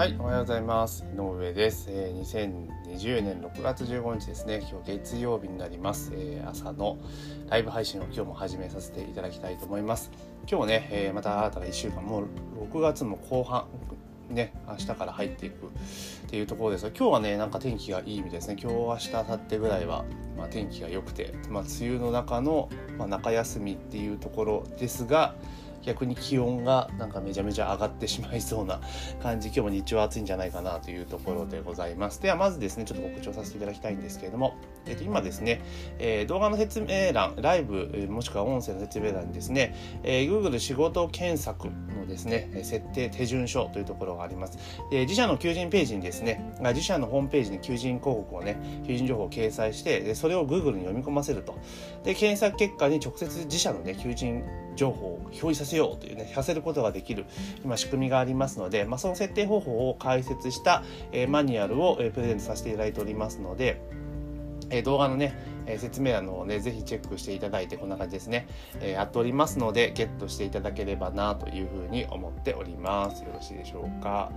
[0.00, 1.04] はい、おはようございます。
[1.14, 1.88] 井上です。
[1.90, 2.20] えー、
[2.94, 4.66] 2020年6月15日ですね。
[4.70, 6.10] 今日月曜日になります。
[6.14, 6.96] えー、朝の
[7.50, 10.10] ライブ配信を今日も始めさせていただきたいと思います。
[10.50, 12.28] 今日ね、えー、また新たな1週間、もう
[12.72, 13.66] 6月も後半、
[14.30, 18.56] ね、明日から入っていくっていうところですが、今日はね、なんか天気がいい意味ですね。
[18.58, 25.34] 今日、明日、明後日ぐらいは、まあ、天気が良くて、まあ、梅雨の中の、まあ、中休みっていうところですが、
[25.82, 28.80] 逆に気温がなんかめちゃめちゃ上がってしまいそうな
[29.22, 32.20] 感じ今日も日中は暑いんじゃないかなというところでございます。
[32.20, 35.62] ではまずですねちょっと告知をさせていただきたいんですけれども、えっと、今ですね、
[35.98, 44.58] えー、動画の説明欄ライブもしくは音声の説明欄にですね、えー、Google 仕事検索のですね設定手順書というところがあります。
[44.90, 51.56] で自社の求人ページにですね自社のホームページに求人広告をね求人情報を掲載してそれを Google に読み込ませると。
[52.04, 54.44] で検索結果に直接自社のね求人
[54.76, 57.24] 情報を表示させようというね、させることができる
[57.64, 63.80] 今仕組みがありますので、まあ、その設定方法を解説した、え、マニュアルを、え、プレゼントさせていただいておりますので、
[64.70, 65.34] え、動画のね、
[65.66, 68.46] え説明欄の方をね、ぜひチェックしていただいて、こんな感じですね、
[68.80, 73.22] えやっておりますので、ゲットしていただければなというふうに思っております。
[73.24, 74.30] よろしいでしょうか。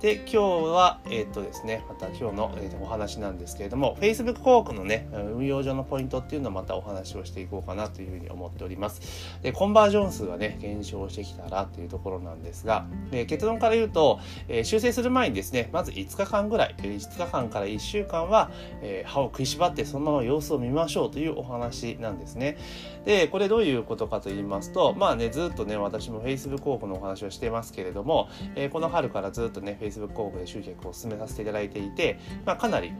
[0.00, 9.02] で今日は、えっ、ー、とですね、また今日の、えー、お話なんですけれども、Facebook 広告のね、運用上のポイントっていうのをまたお話をしていこうかなというふうに思っております。
[9.42, 22.56] で、コンバージョン数がね、減少してきたらというところなんですが、えー、結論から言うと、え修正する前にですね、まず5日間ぐらい、5日間から1週間は、え歯を食いしばってそのまま様子を見ましょうというお話なんですね。
[23.04, 32.92] で、これどういうことかと言いますと、まあね、ずっとね、私も Facebook 広告のお話をしてますけれども、えこの春からずっとね、Facebook 広告で集客を進めさせていただいていて、まあ、かなり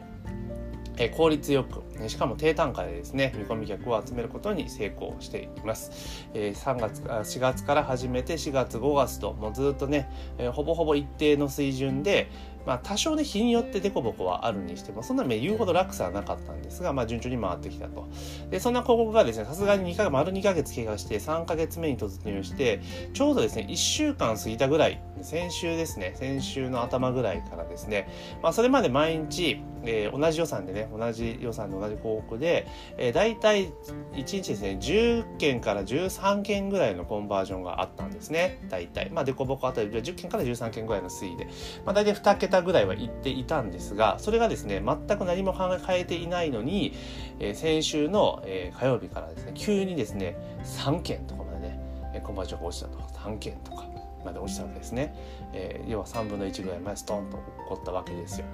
[0.99, 6.27] え効率よく、しかも低単価でですね、見込み客を集めることに成功しています。
[6.33, 12.29] え、3月、4月から始めて4月、5月と、もうずっとね、え、ほぼほぼ一定の水準で、
[12.65, 18.07] まあ多少ね、日によってデコボコはあるにしても、そんなに言うほど落差はなかったんですが、まあ順調に回ってきたと。
[18.49, 22.81] で、そんな広告がですね、さすがに2ヶ月、丸2ヶ月経過して、3ヶ月目に突入して、
[23.13, 28.07] ちょうどですね、1週間過ぎたぐらい、先週ですね、先週の頭ぐらいからですね、
[28.41, 32.67] まあそれまで毎日、えー、同じ予算でね、同じ予算で同じ広告で、
[32.97, 33.71] えー、大体
[34.13, 38.59] 1日ですね、10件から13件ぐらいのコンバージョンがあったんですね。
[38.69, 39.09] 大体。
[39.11, 41.45] まあ、デコボコあたりで10件から13件ぐらいの推移で、
[41.85, 46.93] まあ、大体2桁ぐらいはいっていたんですが、それがですね、全く何も変えていないのに、
[47.39, 51.79] えー、先週の、え火曜日からですね、急にですね、3件とかまでね、
[52.23, 52.99] コンバージョンが落ちたと。
[53.19, 53.85] 3件とか
[54.25, 55.15] まで落ちたわけですね。
[55.53, 58.45] え要は3分の1ぐらいまでストンと起こったわけですよ。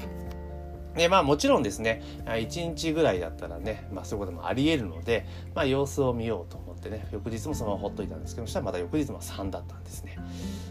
[0.95, 10.17] で、まあもちろんですね、1日ぐらいだったらね、まあそういうこともあり得るので、まあ様子を見ようと思ってね、翌日もそのままほっといたんですけど、そしたらまた翌日も3だったんですね。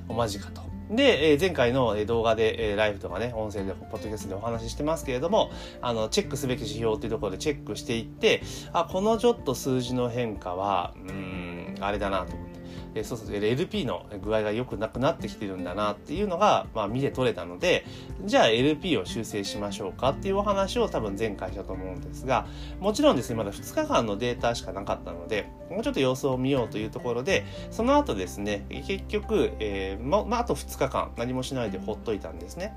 [0.09, 0.63] おまじかと。
[0.91, 5.51] で、前回の動画でライブとかね、音声で、ポッドキャストでお話ししてますけれども、
[5.81, 12.54] あの、チェックすべき指標っていうところでチェックしていって、あ、このちょっと数字の変化は、うん、あれだなと思って。
[12.95, 17.85] えそうすると LP の具合が良くなくなってきてるんだなっていうのが、まあ、見て取れたので
[18.25, 22.47] じゃあ LP を修正しましょうかっていうお話を多分前回したと思うんですが
[22.81, 32.75] もちろんですねまだ2日間のデータしかなかったのでもうちょっと様子を見ようというところでその後ですね結局、えーまあ、あと2日間何もしないでほっといたんですね。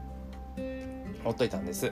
[1.28, 1.92] ほっといたんです。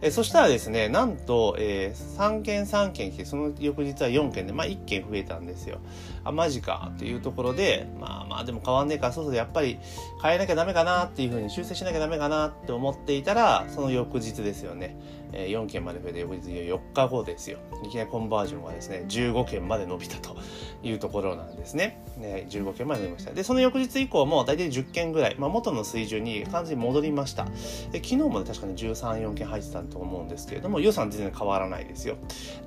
[0.00, 5.78] えそしたらですね、なんと、えー、3件3件来て、その翌日は4件で、まあ1件増えたんですよ。
[6.24, 9.78] あ、マジかっていうところで、まあまあでも変わんねえから、そうするとやっぱり
[10.20, 14.96] 変えなきゃダメかなっていうふうに修正しなきゃダメかなって思っていたら、その翌日ですよね。
[15.32, 17.58] え、4件まで増えて翌日4日後ですよ。
[17.84, 20.36] いきなりコンバージョンがですね、15件まで伸びたと
[20.82, 22.02] いうところなんですね。
[22.18, 23.32] ね15件まで伸びました。
[23.32, 27.44] で、その翌日以降も大体10件ぐらい、まあ元の水準に完全に戻りました。
[27.90, 32.16] で昨日も、確かに13、4件入ってたと思うんですけれども、予算全然変わらないですよ。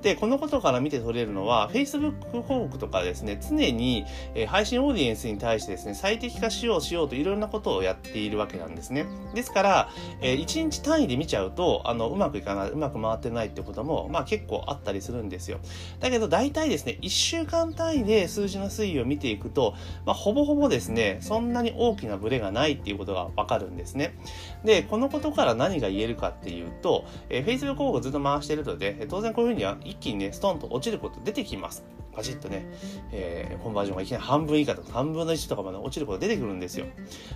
[0.02, 4.04] で、このことから見て取れるのは、Facebook 広告とかですね、常に、
[4.48, 9.06] 配信オーディエンスに対してですね、最適化しようしようといろんなことをやっているわけなんですね。
[9.34, 9.90] ですから、
[10.20, 15.58] え、1日単位で見ちゃうと、あの、うまくいかない、がうまく回ってないってことも、まあ結構あったりするんですよ。
[16.00, 19.74] だけど、大体ですね、1週間単位で数字の推移を見ていくと、
[20.04, 24.18] まあほぼほぼですね、そんなに大きなブレがないっていうことがわかるんですね。
[24.64, 31.84] で、このことから何が言えるかっていうと、えー、Facebook 広告ずっと回してるので、当然こういうふうには一気にね、ストンと落ちること出てきます。
[32.16, 32.66] パチッとね、
[33.12, 36.86] えー、コンバージョンがいきなり半分以下とか3分の1とかまで落ちることが出てくるんですよ。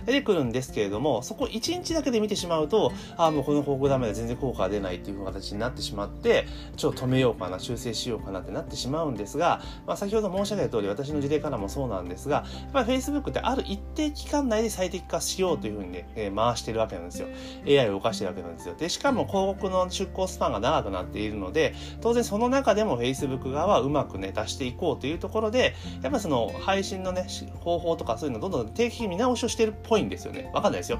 [0.05, 17.27] 出てくるんですけれども、そこ1日だけで見てしまうと、ああ、もうこの広告ダメだ、全然効果が出ないっていう形になってしまって、ちょっと止めようかな、修正しようかなってなってしまうんですが、まあ、先ほど申し上げた通り、私の事例からもそうなんですが、やっぱり Facebook ってある一定期間内で最適化しようというふうにね、えー、回してるわけなんですよ。
[17.67, 18.75] AI を動かしてるわけなんですよ。
[18.75, 27.27] で、しかも広告の出稿スパンが長くなっているので、当然その中でも Facebook 側はうまくね、出していこうというところで、やっぱその配信のね、
[27.59, 30.49] 方法とかそういうのどんどん定期的に見直しをしてるっぽいんですよね。
[30.53, 30.99] わかんないですよ。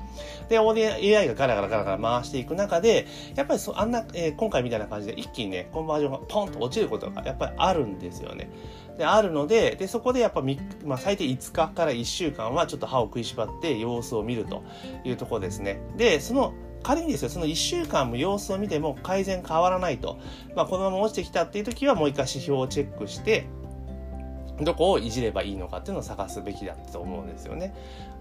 [0.49, 8.49] で、AI がガラガラガラガラ回していく中で、やっぱりそあんな、えー、今回みたいな感じで一気にね、コンバージョンがポンと落ちることがやっぱりあるんですよね。
[8.97, 10.43] で、あるので、で、そこでやっぱ、
[10.85, 14.63] まあ、最低5日から1週間はちょっと歯を食いしばって様子を見ると
[15.03, 15.81] いうところですね。
[15.97, 16.53] で、その
[16.83, 20.19] 仮にですよ、その1週間も様子を見ても改善変わらないと。
[20.55, 23.45] まあ、このまま落ちてきたっていう時はもう一回指標をチェックして、
[24.63, 27.73] どこをいじればいいのかっていうのを探すべきだと思うんですよね。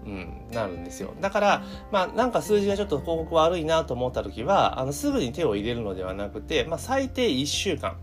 [0.05, 1.13] うん、なるんですよ。
[1.21, 7.97] だから、まあなんか数字がちょっと広告悪いなと思った時は、あのすぐに手を入れるのではなくて、まあ最低1週間。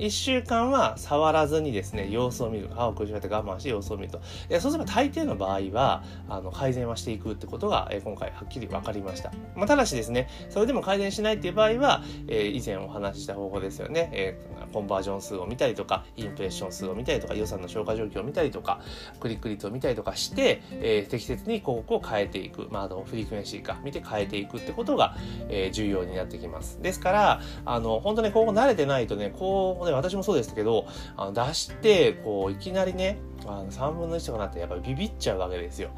[0.00, 2.70] 1週間は触らずにですね、様子を見る。
[2.74, 4.20] 歯を食いしばって我慢して様子を見ると。
[4.48, 9.30] えそうすれば大抵の場合は、あの、改善はしていくってことが、え今回はっきり分かりました。
[9.54, 14.10] まあ、ただしですね、それでも改善しないっていう場合は、え以前お話しした方法ですよね。
[14.14, 14.40] え
[14.72, 18.80] コンバージョン数を見たりとか、インプレッション数を見たりとか、予算の消化状況を見たりとか、
[19.20, 22.68] クリック率を見たりとかして、え適切に広告を変えていく。
[22.70, 25.14] まあ、あの、フリクエンシーか、見て変えていくってことが、
[25.50, 26.80] え重要になってきます。
[26.80, 35.90] ですから、あの、本当ね、ここ慣れてないとね、こう、ね、私もそうでしたけど、あの出して、こう、いきなりね、あの3分の1とかなってやっぱりビビっちゃうわけですよ。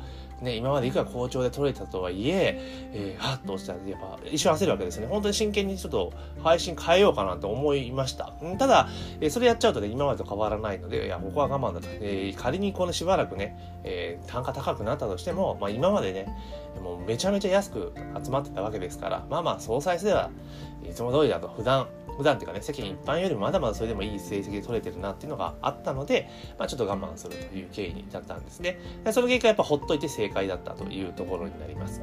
[0.43, 2.59] ね、今までいくら好調で取れたとはいえ、
[2.93, 5.06] えー、はっと落ちたら、やっぱ一瞬焦るわけですね。
[5.06, 6.12] 本当に真剣にちょっと
[6.43, 8.33] 配信変えようかなと思いました。
[8.59, 8.89] ただ、
[9.21, 11.87] えー、それやっちゃうとね、今までと変わらないので、いや、ここは我慢だと。
[11.93, 16.27] えー、仮にこのしばらくね、えー、単価高くなったとしても、まあ今までね、
[16.83, 17.93] もうめちゃめちゃ安く
[18.25, 20.31] 集まってたわけですから、まあまあ総裁数では
[20.88, 21.87] いつも通りだと、普段、
[22.17, 28.79] 普段っていうかね、世間一般よりもまだまだそれでもいい成績で取れてるなっていうのがあったので、まあちょっと我慢するという経緯に至ったんですね。
[29.12, 32.00] その結果やっぱほっといて正解だったというところになります。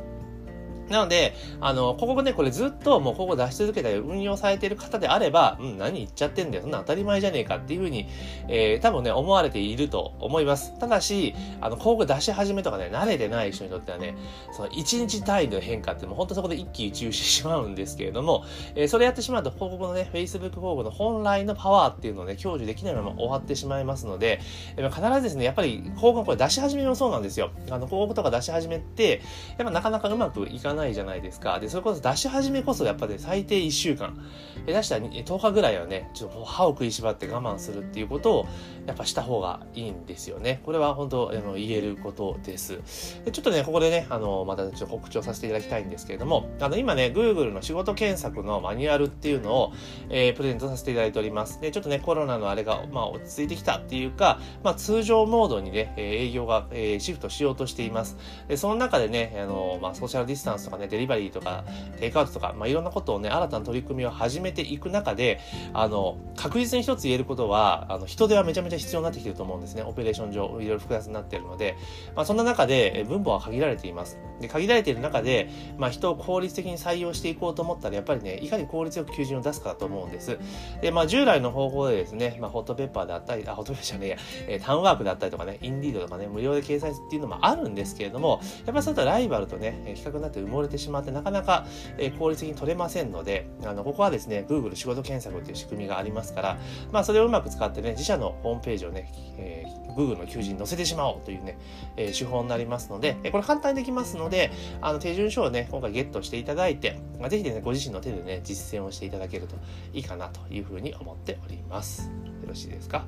[0.90, 6.64] なので、あの、ここね、これずっともうここ出し続けたり運用されている方であれば、うん、何言っちゃってんだよ。
[6.64, 8.08] そんな当たり前じゃねえかっていうふうに、
[8.48, 10.78] えー、多分ね、思われていると思います。
[10.80, 14.16] ただし、あの、広告出し始めとかね、慣れてない人にとってはね、
[14.52, 18.46] その1日単位の変化ってもう本当そこで一喜一憂してしまうんですけれども、
[18.76, 24.40] えー、それやってしまうと広告のね、Facebook 広告の本来のパワーっていうのをね、享受できないまま終わってしまいますので、
[24.78, 27.52] えー、必ずですね、やっぱり広告これ出し始めもそうなんですよ。
[27.70, 29.22] あの、広告とか出し始めって、
[29.58, 31.60] やっぱなかなかうまくいかないないじゃないですか。
[31.60, 34.18] で、それこそ出し始めこそやっぱり最低1週間、
[34.66, 38.48] 出したら10日ぐらいはね、ちょっと歯を食いしばって我慢するっていうことを、
[38.90, 40.62] やっぱした方がいいんですよね。
[40.66, 42.80] これは本当、あの、言えることです。
[43.24, 49.74] でちょっとね、ここでね、あの、またちょっと告知をさせていただきたいんですけれども、あの、今ね、Google の仕事検索のマニュアルっていうのを、
[50.10, 51.62] えー、プレゼントさせていただいております。
[51.62, 58.18] で、ちょっとね、コロナのあれが、まあ、落ち着いてきたっていうか、まあ、通常モードにね、営業が、えー、シフトしようとしています。
[58.48, 61.64] で、その中でね、あの、まあ、ソーシャルディスタンスとかね、デリバリーとか、
[62.00, 65.40] テイクアウトとか、まあ、いろんなことをね、新たな取り組みを始めていく中で、
[65.74, 69.84] あの、確実に一つ言えることは、あの、人手はめちゃめちゃ必要になってきてると思うんですね。
[69.84, 71.76] オペレーション上、いろいろ複雑になっているので、
[72.16, 74.18] まあ、そんな中で、分母は限られています。
[74.40, 80.38] で、限られている中で、まあ、人を効率的に採用していこうと思ったら、やっぱりね、いかに効率よく求人を出すかだと思うんです。
[80.82, 84.18] で、まあ、従来の方法でですね、まあ、ホットペッパーであったり、あ、ホットペッパーじゃねえや、
[84.48, 91.66] えー、タウンワークだったりとかね、インディードとかね、無料で掲載っていうのもあるんですけれども、やっぱりそういったライバルとね、比較になって埋もれてしまって、なかなか、
[91.98, 96.58] えー、効率的に取れませんので、あの、ここはですね、Google 仕事検索っていう仕組みがありますから、
[96.92, 101.58] まあ、それをうまく使ってね、自社のホームページをね、えー、Google の求人に載せてしまおうというね、
[101.98, 104.52] えー、手法になりますので、えこれ簡単にできますので、
[104.82, 109.56] あの、手順書をね、今回ゲットしていただいて、まあ、ぜひね、ご自身の手でね、実践をしていただけると
[109.94, 112.10] いいかなというふうに思っております。
[112.42, 113.06] よろしいですか？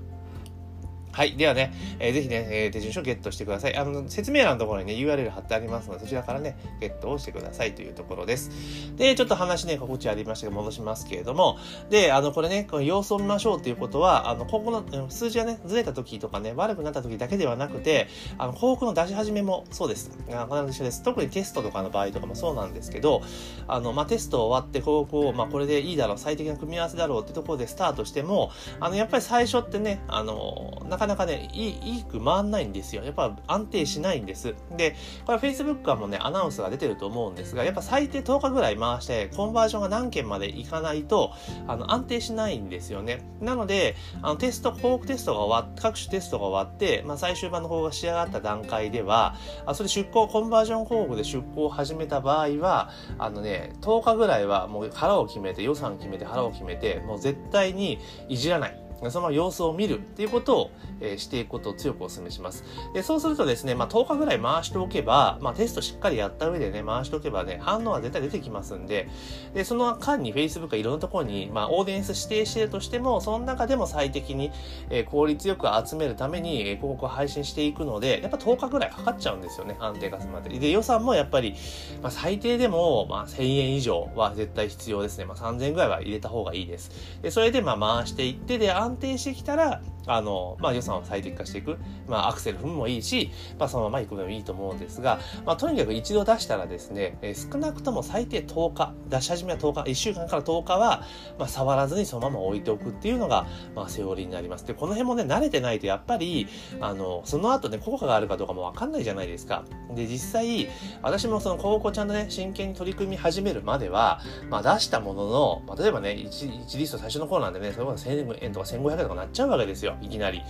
[1.11, 1.35] はい。
[1.35, 3.75] ではね、えー、ぜひね、えー、手順書ゲットしてください。
[3.75, 8.49] あの、説明欄のところにね、URL 貼ってありますので、そちらからね、ゲットをしてくださいというところです。
[8.97, 11.57] で、ちょっと話ね、心地ありましたが、戻しますけれども、
[11.89, 20.11] で、あの、これね、この様子を見ましょうっていうことは、あの、ここの数字がね、ずれた時とかね、悪くなった時だけではなくて、あの、広告の出し始めもそうです。
[20.31, 21.03] あ必ず一緒です。
[21.03, 23.21] 特にテストとかの場合とかもそうなんですけど、
[23.67, 33.03] あの、まあ、テスト終わって広告を、まあ、これでいいだろう、最適な組み合わせだろうってところでスタートしても、あの、やっぱり最初ってね、あの、なかかなかね、いい、いいく回んないんですよ。
[33.03, 34.53] やっぱ安定しないんです。
[34.77, 41.33] で、これ Facebook はもうね、アナウンスが出てると思うんですが、やっぱ最低10日ぐらい回して、コンバージョンが何件までいかないと、
[41.65, 43.25] あの、安定しないんですよね。
[43.39, 57.97] なので、あの、テスト、広告テストが終わって、各種テストが終わって、まあ、最終版の方が仕上がった段階では、あ、それ出稿、コンバージョン広告で出稿を始めた場合は、あのね、10日ぐらいはもう腹を決めて、予算決めて、腹を決めて、もう絶対に
[58.29, 58.80] いじらない。
[59.09, 62.63] その様子を見るっていうことを、えー、していくことを強くお勧めします。
[62.93, 69.09] で、そうするとですね、まあ、10日ぐらい回しておけば、まあ、テストしっかりやった上でね、回しておけばね、反応は絶対出てきますんで、
[69.53, 74.51] で、その間に Facebook いろんなところに、まあ、オーディエンス指定してるとしても、その中でも最適に、
[74.89, 80.49] えー、効率よく集めるために、えー、広告を配信していくので、やっぱ10日ぐらいかかっちゃうんですよね、安定化するまで。
[80.49, 81.55] で、予算もやっぱり、
[82.01, 85.25] まあ、最低でも、まあ、1000円以上は絶対必要ですね。
[85.25, 86.91] まあ、3000円ぐらいは入れた方がいいです。
[87.21, 91.77] で、それで、まあ、回していって、で、安定してきたら、あの、まあ、予算を最適化していく。
[92.07, 101.03] まあ、アクセル踏むもいいし、まあ、そのまま行くのもいいと思うんですが、まあ、とにかく一度出したらですね、え、少なくとも最低10日、出し始めは10日、1週間から10日は、
[101.37, 103.45] まあ、触らずにそのまま置いておくっていうのが、
[103.75, 104.65] まあ、セオリーになります。
[104.65, 106.47] で、この辺もね、慣れてないとやっぱり、
[106.79, 109.63] あの、その後ね、効果があるかどうかもわかんないじゃないですか。
[109.95, 110.67] で、実際、
[111.01, 120.41] 私もその広告をちゃんとね、真剣に取り組み始めるまでは、まあ、出したものの、まあ、例えばね1、1リスト最初の頃なんでね、それこそ1000円とか1500円とかなっちゃうわけですよ、いきなり。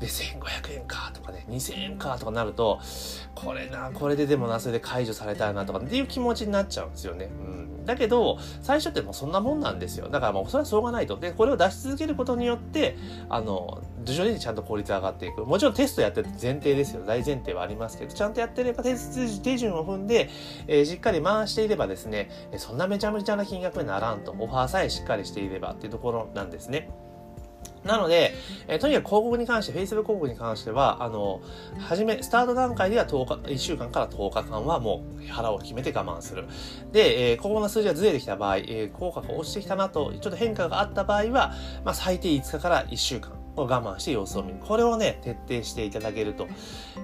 [0.00, 2.80] で、1500円かとかね、2000円かとかなると、
[3.34, 7.30] これな、これででもな、それで解除されたらなとかっていう気持ちになっちゃうんですよね。
[7.40, 7.86] うん。
[7.86, 10.08] だけど、最初ってもうそんなもんなんですよ。
[10.08, 11.16] だからもうそれはしょうがないと。
[11.16, 12.96] で、これを出し続けることによって、
[13.30, 15.44] あの、徐々にちゃんと効率上がっていく。
[15.46, 17.02] もちろんテストやってる前提ですよ。
[17.06, 20.28] 大前提はありますけど、ちゃんとやってれば手手順を踏んで、
[20.66, 24.34] えー、しっかり回していればですね、そんなめちゃめちゃな金額にならんと。
[24.38, 26.90] オファーさえしっかりしていればっていうところなんですね。
[27.84, 28.34] なので、
[28.68, 31.40] えー、とにかく広告に関して、Facebook 広告に関しては、あの、
[31.78, 36.46] はじめ、スタート段階では10日、1週間から10日間はもう腹を決めて我慢する。
[36.92, 41.54] で、えー、ここの数字がずれてきた場合、えー、効果が落ちてきたなと、ちょっと変化があった場合は、
[41.84, 43.35] まあ、最低5日から1週間。
[43.64, 44.58] 我慢して様子を見る。
[44.60, 46.46] これをね、徹底していただけると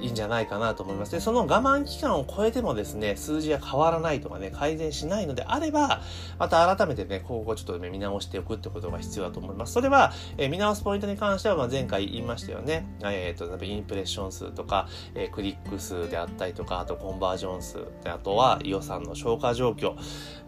[0.00, 1.12] いいんじゃないかなと思います。
[1.12, 6.02] で、その我慢期間を超えてもですね、数字が変わらないとかね、改善しないのであれば、
[6.38, 9.72] また改めてね、ここをちょっと、ね、見直しておくってことが必要だと思います。
[9.72, 12.86] それは、えー、見直すポイントに関しては、まあ、前回言いましたよね。
[13.02, 19.94] えっ、ー、と、インプレッション数とか、えー、クリック数であったりとか、あとコンバージョン数、あとは予算の消化状況、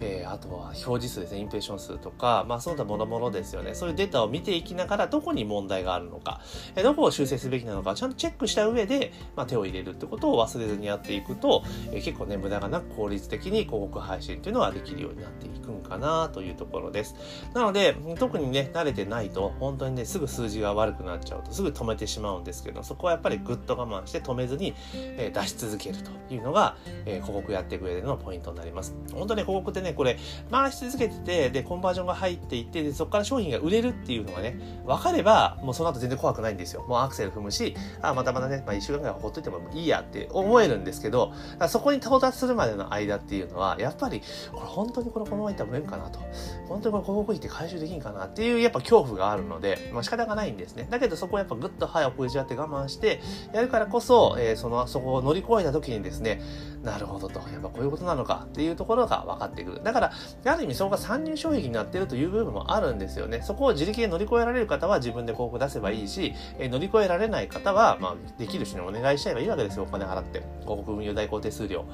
[0.00, 3.74] えー、あとは表示数ですね、インプレッション数とか、まあ、そういったものものですよね。
[3.74, 6.40] そういうデータを見ていきながら、どこに問題があるのか、
[6.76, 17.14] えどこを修正すべきなのか、ちゃんとチェックした上で、まあ、手を入れるってことを忘れずにやっていくと、え結構ね、無駄がなく効率的に広告配信っていうのはできるようになっていくんかなというところです。
[17.54, 28.94] なので、特にね、慣れてないと、本当にね、すぐ数字が悪くなっちゃうと、すぐ止めてしまうんですけど、そこはやっぱりぐっと我慢して止めずに、え出し続けるというのが、え広告やっていく上でのポイントになります。
[29.12, 30.18] 本当に広告ってね、これ、
[30.50, 36.84] 回し続けてて、で、コンバージョンが入っていって、で、そこから商品が売れるっていうのがね、分かれば、もうその後全然怖くないんですよ。
[36.88, 41.32] もうアクセル踏むし、あ、またまたね、まあ、1週間ぐらいほっといてもいいやって思えるんですけど、
[41.68, 44.22] そこに到達するまでの間っていうのは、やっぱり、
[44.52, 46.20] これ本当にこれこのままいったら売れるかなと。
[46.68, 50.86] 本当にこれ広告費って回収できんかなっていう、やっぱ恐怖があるので、まあ、仕方がないんですね。
[50.90, 53.20] だけどそこをやっぱぐっと早く打ち合って我慢して、
[53.52, 56.40] やるからこそ、えー、その、そこを乗り越えた時にですね、
[56.82, 59.82] なるほどと、やっぱこういうことなのかっていうところが分かってくる。
[59.82, 60.12] だから、
[60.44, 63.42] ある意味そこが参入障壁になってるという部分もあるんですよね。
[63.42, 70.42] そこを自力で乗り越えられる方は自分で広告出せばいいし、え、乗り越えられない方は、まあ、できる人にお願いしちゃえばいいわけですよ、お金払って。
[70.62, 71.84] 広告運用代行手数料。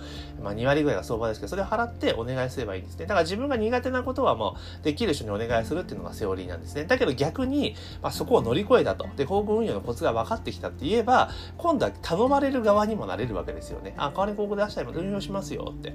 [0.42, 3.06] まあ、2割ぐらいが相場ですけど、それを払ってお願いすればいいんですね。
[3.06, 6.84] だから自分が苦手なことはもう、できる人にお願いするっていうのがセオリーなんですね。
[6.84, 9.04] だけど逆に、まあ、そこを乗り越えたと。
[9.16, 13.94] で、広告運用のコツが分かってきたって言えば、今度は頼まれる側にもなれるわけですよね。
[13.96, 15.94] あ、代わりに広告出したいも運用しますよって。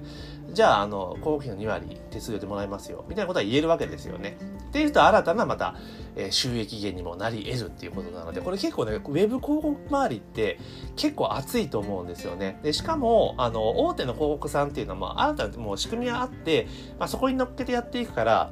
[0.51, 3.05] じゃあ、あの、広告費の2割手数料でもらいますよ。
[3.07, 4.37] みたいなことは言えるわけですよね。
[4.69, 5.75] っていうと、新たなまた、
[6.15, 10.59] えー、収益源にもなり得るっていうことなので、これ結構ね、ウェブ広告周りって
[10.95, 12.59] 結構熱いと思うんですよね。
[12.63, 16.67] で、しかも、あの、大手の広告さんっていうのはも、新たにもう仕組みがあって、
[16.99, 18.51] まあ、そこに乗っけてやっていくから、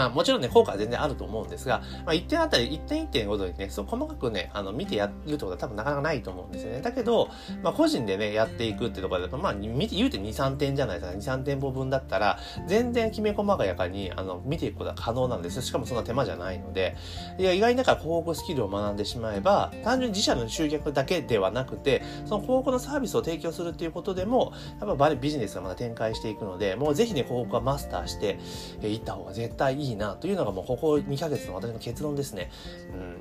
[0.00, 6.80] まあもちろんね、効果は全然あると思うんですが、まあ1点あたり1点1点ごとにね、そう細かくね、あの見てやるってことは多分なかなかないと思うんですよね。
[6.80, 7.28] だけど、
[7.62, 11.32] まあ個人でね、やっていくってところだと、まあ見て、言うて2、3点じゃないですか。
[11.32, 15.62] 2、3店舗分だったら、全然きめ細かやかに、あの、見ていくことは可能なんですよ。
[15.62, 16.96] しかもそんな手間じゃないので。
[17.38, 28.38] いや、意外にだから広告スキルを学んでしまえば、単純に自社の集客だけではなくて、その広告のサービスを提供するっていうことでも、やっぱビジネスがまた展開していくので、もうぜひね、広告はマスターして
[28.82, 32.50] いった方が絶対いいいなというのがもうここ2ヶ月の私の結論ですね。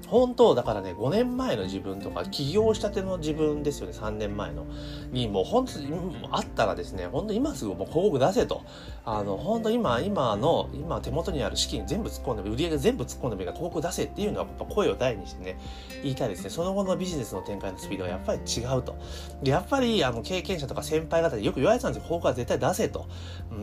[0.03, 4.65] うん、本当だからね、5年前の自分とか、起業したての自分ですよね、3年前の。
[5.11, 5.89] に、もう本当に、
[6.31, 8.63] あったらですね、本当今すぐもう広告出せと。
[9.05, 15.59] あの、本当今、今の、今手元にある資金全部突っ込んで、売り上げ全部突っ込んでもいいから広告出せっていうのは、やっぱ声を大にしてね、
[16.03, 16.49] 言いたいですね。
[16.49, 18.95] その後のビジネスの展開のスピードはやっぱり違うと。
[19.43, 22.07] でやっぱり、あの、経験者とか先輩方でよく言われてたんですよ。
[22.07, 23.05] 広告は絶対出せと。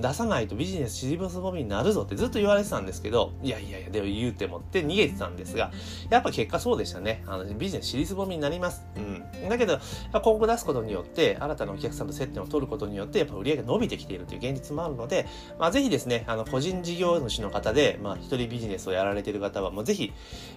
[0.00, 5.70] 出さないとビジネス尻すぼみになるぞってずっと言われてたんですですけど、いやいやいや、でも言うてもって逃げてたんですが、
[6.10, 7.22] やっぱ結果そうでしたね。
[7.26, 8.86] あの、ビジネス尻すぼみになります。
[8.96, 9.48] うん。
[9.48, 15.26] だけど、広告出すことによって、新たなお客さんと接点を取ることによって、やっぱ売り上げが伸びてきているという現実もあるので、
[15.58, 20.12] まあ、ぜひですね、あの、個人事業主の方で、まあ、一人ビジネスをやられている方は、もうぜひ、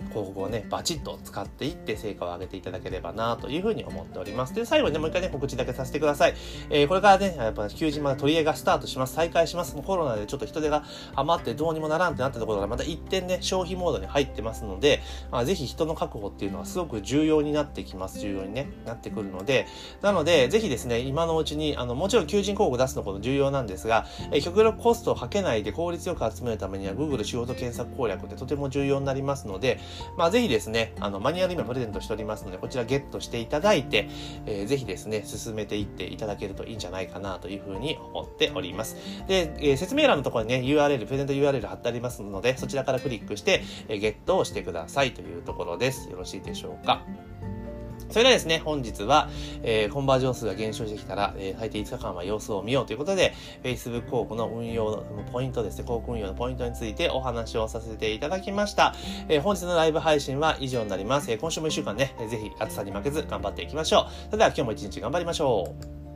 [0.09, 4.53] 広告をね、バチッと使っていって、成果を上げていただければな、というふうに思っております。
[4.53, 6.35] で、最後に、もう一回ね、告知だけさせてください。
[6.69, 9.15] えー、これからね、やっぱ求人まだ取り合いがスタートします。
[9.15, 9.75] 再開します。
[9.75, 10.83] コロナでちょっと人手が
[11.15, 18.19] 余ってどうにもならんってなったところがまた一点ね、消費モードに入ってますので、まあ、ぜひ人の確保っていうのはすごく重要になってきます。
[18.19, 19.67] 重要にね、なってくるので、
[20.01, 29.79] なので、ぜひですね、今のうちに、あの、もちろん求人広告出すのこと重要なんですが、え極力コストをかけないで効率よく集めるためには Google 仕事検索攻略ってとても重要になりますので、
[30.17, 34.09] まあ、ぜひですね、あの、マニュアル今プレゼントしておりますので、こちらゲットしていただいて、
[34.45, 38.97] えー、ぜひですね、進めていっていただけるといいんじゃないかなというふうに思っております。
[39.27, 46.09] で、えー、説明欄のところにね、URL、プレゼント URL 貼ってありますますので、そちらからクリックして、え、ゲットをしてくださいというところです。
[46.09, 47.03] よろしいでしょうか？
[48.09, 49.29] それではですね、本日は、
[49.61, 58.95] えー、コンバージョン数が減少してきたら、えー、最低5日間は様子を見ようということで、Facebook 広告の運用のポイントですね、広告運用のポイントについてお話をさせていただきました。
[59.27, 61.31] えー、本日のライブ配信は以上になります。
[61.31, 64.11] え、今週も1週間ね、ぜひ暑さに負けず頑張っていきましょう。
[64.25, 65.75] それでは今日も一日頑張りましょ
[66.05, 66.08] う。